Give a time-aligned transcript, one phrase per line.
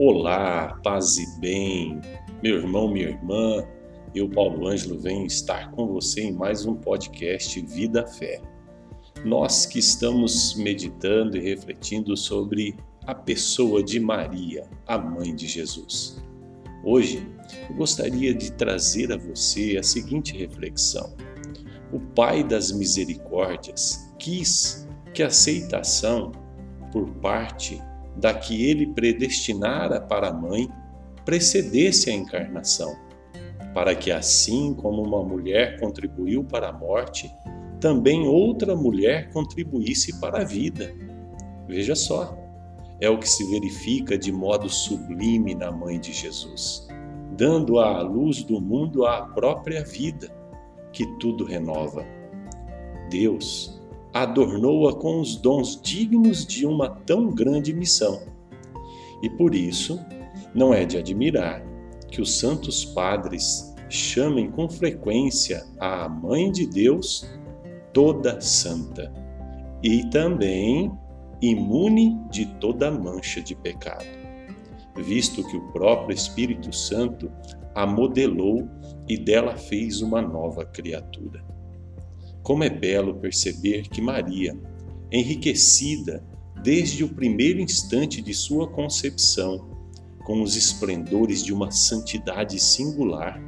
[0.00, 2.00] Olá, paz e bem,
[2.40, 3.66] meu irmão, minha irmã.
[4.14, 8.40] Eu, Paulo Ângelo, venho estar com você em mais um podcast Vida Fé.
[9.24, 12.76] Nós que estamos meditando e refletindo sobre
[13.08, 16.22] a pessoa de Maria, a mãe de Jesus.
[16.84, 17.26] Hoje,
[17.68, 21.12] eu gostaria de trazer a você a seguinte reflexão.
[21.92, 26.30] O Pai das Misericórdias quis que a aceitação
[26.92, 27.82] por parte
[28.18, 30.68] da que ele predestinara para a mãe
[31.24, 32.96] precedesse a encarnação,
[33.72, 37.30] para que assim como uma mulher contribuiu para a morte,
[37.80, 40.92] também outra mulher contribuísse para a vida.
[41.68, 42.36] Veja só,
[43.00, 46.88] é o que se verifica de modo sublime na mãe de Jesus,
[47.36, 50.28] dando à luz do mundo a própria vida,
[50.92, 52.04] que tudo renova.
[53.10, 53.77] Deus
[54.12, 58.22] adornou-a com os dons dignos de uma tão grande missão.
[59.22, 60.00] E por isso,
[60.54, 61.62] não é de admirar
[62.10, 67.28] que os santos padres chamem com frequência a Mãe de Deus
[67.92, 69.12] toda santa
[69.82, 70.90] e também
[71.40, 74.06] imune de toda mancha de pecado,
[74.96, 77.30] visto que o próprio Espírito Santo
[77.74, 78.68] a modelou
[79.08, 81.44] e dela fez uma nova criatura.
[82.48, 84.58] Como é belo perceber que Maria,
[85.12, 86.24] enriquecida
[86.62, 89.68] desde o primeiro instante de sua concepção,
[90.24, 93.38] com os esplendores de uma santidade singular,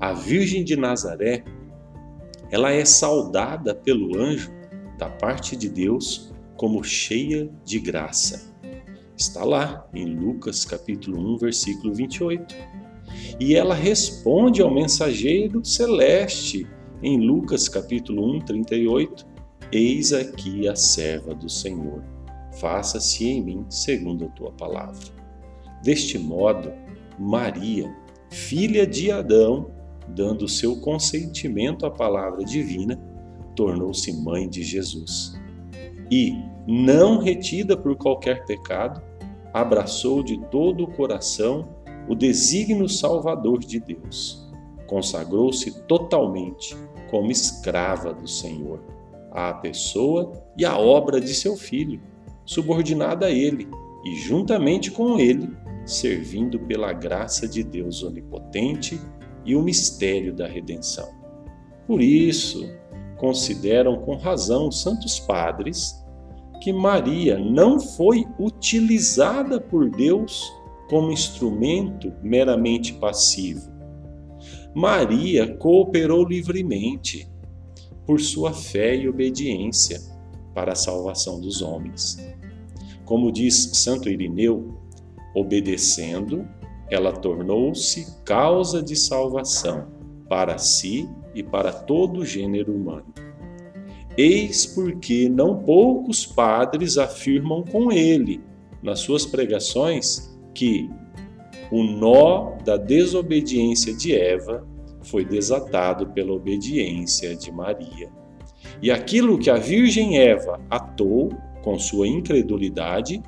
[0.00, 1.44] a Virgem de Nazaré,
[2.50, 4.50] ela é saudada pelo anjo
[4.98, 8.52] da parte de Deus como cheia de graça.
[9.16, 12.56] Está lá em Lucas capítulo 1, versículo 28.
[13.38, 16.66] E ela responde ao mensageiro celeste
[17.02, 19.26] em Lucas capítulo 1, 38,
[19.72, 22.02] Eis aqui a serva do Senhor,
[22.60, 25.02] faça-se em mim segundo a tua palavra.
[25.82, 26.70] Deste modo,
[27.18, 27.92] Maria,
[28.30, 29.70] filha de Adão,
[30.08, 32.96] dando seu consentimento à palavra divina,
[33.56, 35.34] tornou-se mãe de Jesus.
[36.10, 36.34] E,
[36.66, 39.02] não retida por qualquer pecado,
[39.52, 41.68] abraçou de todo o coração
[42.08, 44.41] o desígnio salvador de Deus.
[44.92, 46.76] Consagrou-se totalmente
[47.10, 48.78] como escrava do Senhor,
[49.30, 51.98] à pessoa e à obra de seu filho,
[52.44, 53.66] subordinada a ele
[54.04, 55.48] e juntamente com ele,
[55.86, 59.00] servindo pela graça de Deus onipotente
[59.46, 61.08] e o mistério da redenção.
[61.86, 62.62] Por isso,
[63.16, 66.04] consideram com razão os santos padres
[66.60, 70.52] que Maria não foi utilizada por Deus
[70.90, 73.71] como instrumento meramente passivo,
[74.74, 77.28] Maria cooperou livremente
[78.06, 80.00] por sua fé e obediência
[80.54, 82.16] para a salvação dos homens.
[83.04, 84.74] Como diz Santo Irineu,
[85.34, 86.46] obedecendo,
[86.90, 89.88] ela tornou-se causa de salvação
[90.28, 93.12] para si e para todo o gênero humano.
[94.16, 98.40] Eis porque não poucos padres afirmam com ele,
[98.82, 100.90] nas suas pregações, que
[101.72, 104.62] o nó da desobediência de Eva
[105.00, 108.10] foi desatado pela obediência de Maria.
[108.82, 111.30] E aquilo que a Virgem Eva atou
[111.64, 113.22] com sua incredulidade,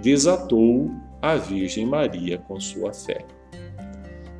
[0.00, 0.88] desatou
[1.20, 3.24] a Virgem Maria com sua fé.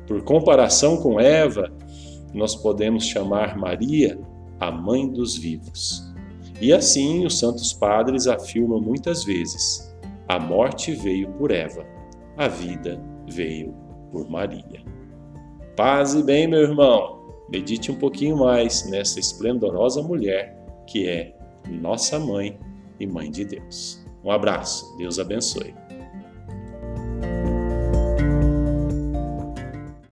[0.07, 1.69] Por comparação com Eva,
[2.33, 4.17] nós podemos chamar Maria
[4.61, 6.09] a mãe dos vivos.
[6.61, 9.93] E assim os santos padres afirmam muitas vezes:
[10.25, 11.85] a morte veio por Eva,
[12.37, 13.73] a vida veio
[14.11, 14.83] por Maria.
[15.75, 17.19] Paz e bem, meu irmão.
[17.49, 20.55] Medite um pouquinho mais nessa esplendorosa mulher
[20.85, 21.33] que é
[21.67, 22.59] nossa mãe
[22.99, 24.05] e mãe de Deus.
[24.23, 25.73] Um abraço, Deus abençoe.